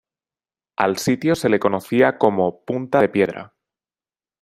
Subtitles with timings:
[0.77, 3.53] Al sitio se le conocía como "Punta de Piedra".